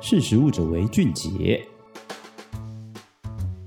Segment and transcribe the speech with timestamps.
[0.00, 1.66] 识食物者为俊杰。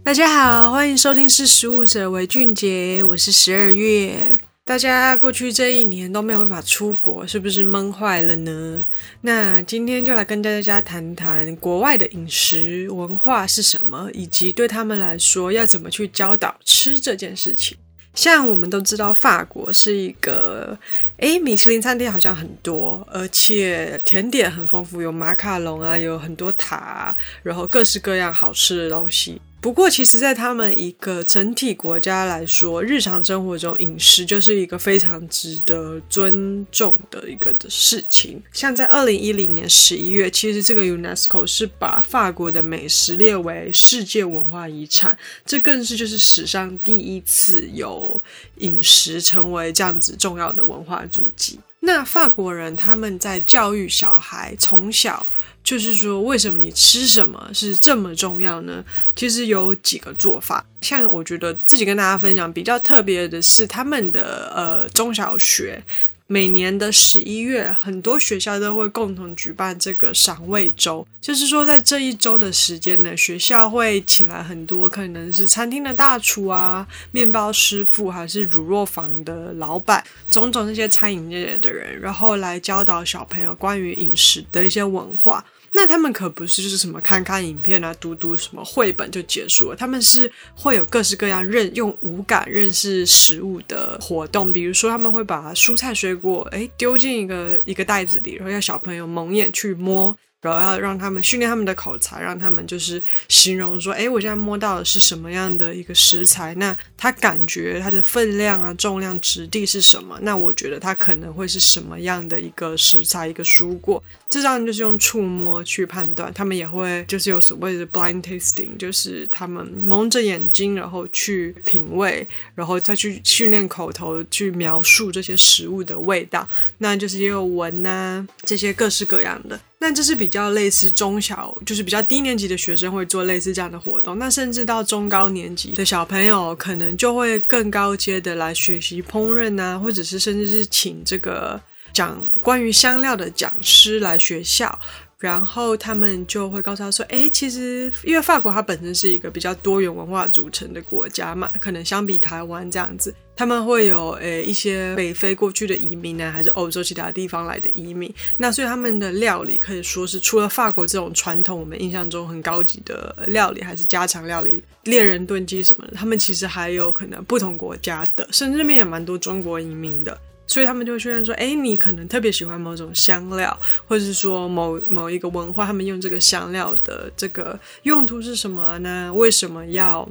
[0.02, 4.40] 大家好，欢迎收听《识食物者为俊杰》，我是十二月。
[4.64, 8.86] 大家过去这一年都没有办法出国，是不是闷坏了呢？
[9.22, 17.78] 那今天就来跟大家谈谈国外的饮食文化是什么，以及对他们来说要怎么去教导吃这件事情。
[18.14, 20.78] 像我们都知道，法国是一个，
[21.18, 29.42] 诶，米其林餐厅好像很多，而且甜点很丰富，有马卡龙啊，有很多塔，然后各式各样好吃的东西。
[29.62, 38.42] 不过，其实，在他们一个整体国家来说，日常生活中饮食就是一个非常值得尊重的一个的事情。
[38.52, 48.20] 像在二零一零年十一月，其实这个 UNESCO 是把法国的美食列为世界文化遗产，这更是就是史上第一次有
[48.58, 51.60] 饮食成为这样子重要的文化足迹。
[51.82, 55.28] 那法国人他们在教育小孩从小。
[55.64, 58.84] 就是说，为什么你吃什么是这么重要呢？
[59.16, 65.84] 其实有几个做法，像我觉得自己跟大家分享比较特别的是，他们的呃中小学。
[66.28, 85.44] 每年的十一月，很多学校都会共同举办这个赏味周，就是说在这一周的时间呢，学校会请来很多可能是餐厅的大厨啊、面包师傅，还是乳酪房的老板，种种那些餐饮业的人，然后来教导小朋友关于饮食的一些文化。
[85.74, 100.16] 那他们可不是就是什么看看影片啊、读读什么绘本就结束了，他们是会有各式各样认用五感认识食物的活动，比如说他们会把蔬菜水果诶丢进一个一个袋子里，然后要小朋友蒙眼去摸。
[100.42, 106.56] 然后要让他们训练他们的口才，让他们就是形容说：“诶，我现在摸到的是什么样的一个食材？
[106.56, 110.18] 那他感觉它的分量啊、重量、质地是什么？
[110.24, 114.04] 那我觉得它可能会是什么样的一个食材、一个蔬果？
[114.30, 116.34] 这样就是用触摸去判断。
[116.34, 126.48] 他们也会就是有所谓的 blind tasting，就是他们蒙着眼睛，然后去品味，然后再去训练口头去描述这些食物的味道。
[126.80, 134.20] 那就是也有闻呐、啊，这些各式各样的。”那这是比较类似中小，就是比较低年级的学生会做类似这样的活动。
[134.20, 141.60] 那甚至到中高年级的小朋友，可能就会更高阶的来学习烹饪啊，或者是甚至是请这个
[141.92, 144.80] 讲关于香料的讲师来学校。
[145.22, 158.12] 然后他们就会告诉他说：“诶，其实因为法国它本身是一个比较多元文化组成的国家嘛，可能相比台湾这样子，他们会有诶一些北非过去的移民呢，还是欧洲其他地方来的移民。
[158.38, 173.58] 那所以他们的料理可以说是除了法国这种传统我们印象中很高级的料理，还是家常料理，猎人炖鸡什么的，他们其实还有可能不同国家的，甚至那边也蛮多中国移民的。”所以他们就会出现说，诶，你可能特别喜欢某种香料，
[173.88, 179.14] 或者是说某某一个文化，他们用这个香料的这个用途是什么呢？
[179.14, 180.08] 为什么要？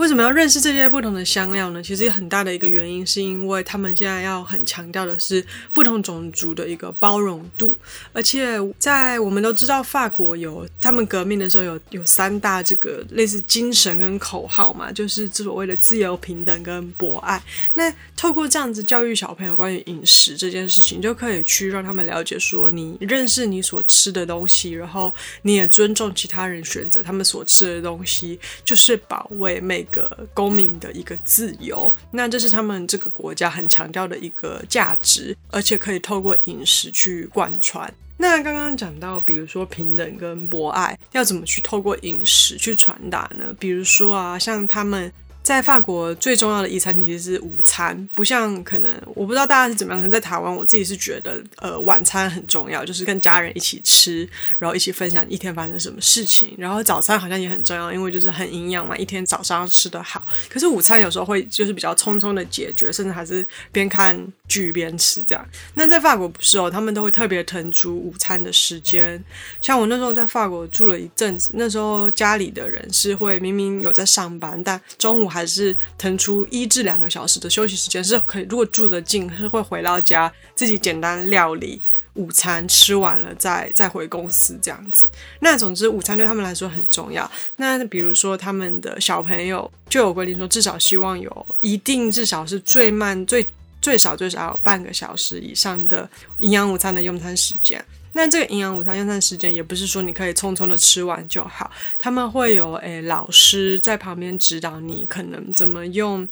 [0.00, 1.82] 为什么要认识这些不同的香料呢？
[1.82, 5.44] 其实很大的一个原因是因为他们现在要很强调的是
[5.74, 7.76] 不同种族的一个包容度，
[8.14, 17.42] 而且在我们都知道法国有他们革命的时候有有三大这个类似精神跟口号嘛，就是所谓的自由、平等跟博爱。
[17.74, 37.92] 那透过这样子教育小朋友关于饮食这件事情，就可以去让他们了解说，你认识你所吃的东西，然后你也尊重其他人选择他们所吃的东西，就是保卫每一个公民的一个自由，那这是他们这个国家很强调的一个价值，而且可以透过饮食去贯穿。
[38.18, 43.52] 那刚刚讲到，比如说平等跟博爱，要怎么去透过饮食去传达呢？
[43.58, 45.12] 比如说啊，像他们。
[45.42, 50.00] 在法国最重要的一餐其实是午餐，不像可能我不知道大家是怎么样。
[50.00, 56.54] 可能在台湾，我自己是觉得，呃，晚餐很重要，就是跟家人一起吃，然后一起分享一天发生什么事情。
[56.56, 60.24] 然后早餐好像也很重要，因为就是很营养嘛，一天早上吃得好。
[60.48, 65.44] 可是午餐有时候会就是比较匆匆的解决，甚至还是边看剧边吃这样。
[65.74, 69.22] 那在法国不是哦，他们都会特别腾出午餐的时间。
[69.60, 78.46] 像我那时候在法国住了一阵子，那时候家里的人是会明明有在上班，但中午还是腾出一至两个小时的休息时间，是可以。
[78.50, 81.80] 如果住得近，是会回到家自己简单料理
[82.14, 85.08] 午餐，吃完了再再回公司这样子。
[85.38, 87.30] 那总之，午餐对他们来说很重要。
[87.56, 93.48] 那比如说，他们的小朋友就有规定说，至少希望有一定，至少是最慢最
[93.80, 96.08] 最少最少有半个小时以上的
[96.40, 97.82] 营养午餐的用餐时间。
[98.12, 106.28] 那这个营养午餐用餐时间也不是说你可以匆匆的吃完就好，他们会有诶老师在旁边指导你，可能怎么用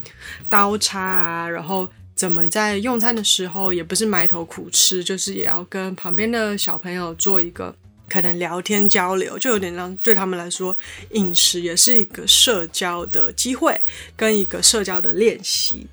[0.49, 7.75] 刀叉啊，然后怎么在用餐的时候也不是埋头苦吃，就是也要跟旁边的小朋友做一个
[8.09, 10.77] 可能聊天交流，就有点让对他们来说，
[11.13, 13.81] 饮食也是一个社交的机会，
[14.17, 15.87] 跟一个社交的练习。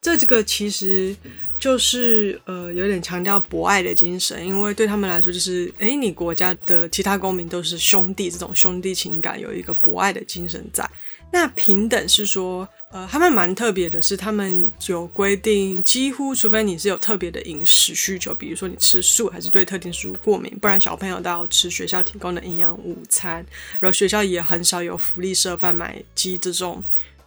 [0.00, 1.16] 这这个其实
[1.62, 10.84] 就是呃，有点强调博爱的精神，因为对他们来说，就是诶，你国家的其他公民都是兄弟，这种兄弟情感有一个博爱的精神在。
[11.30, 23.36] 那平等是说，呃，他们蛮特别的是，他们有规定，几乎除非你是有特别的饮食需求，比如说你吃素还是对特定食物过敏，不然小朋友都要吃学校提供的营养午餐，
[23.78, 26.82] 然后学校也很少有福利社贩卖机这种。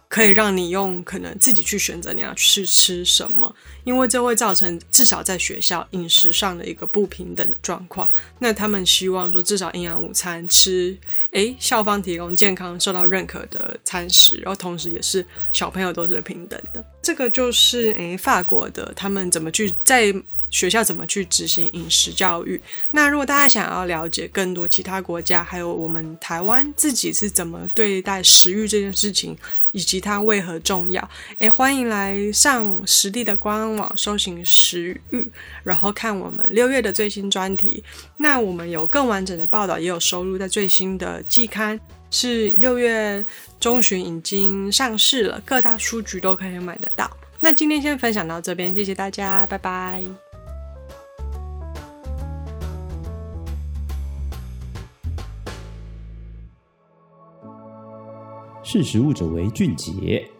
[0.08, 3.54] 可以让你用可能自己去选择你要去吃什么，
[3.84, 8.08] 因为这会造成至少在学校饮食上的一个不平等的状况。
[8.38, 10.96] 那他们希望说，至少营养午餐吃，
[11.32, 16.84] 诶，校方提供健康受到认可的餐食，然后同时也是小朋友都是平等的。
[17.02, 20.14] 这个就是诶，法国的他们怎么去在。
[20.56, 22.58] 学校怎么去执行饮食教育？
[22.92, 29.36] 那如果大家想要了解更多其他国家，还有我们台湾自己是怎么对待食欲这件事情，
[29.72, 31.06] 以及它为何重要，
[31.40, 35.30] 诶，欢迎来上实地的官网搜寻食欲，
[35.62, 37.84] 然后看我们六月的最新专题。
[38.16, 41.78] 那我们有更完整的报道，也有收录在最新的季刊，
[42.10, 43.22] 是六月
[43.60, 47.10] 中旬已经上市了，各大书局都可以买得到。
[47.40, 50.25] 那今天先分享到这边，谢谢大家，拜拜。
[58.76, 60.35] 识时务者为俊杰。